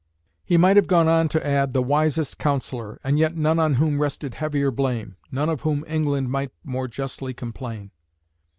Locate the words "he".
0.43-0.57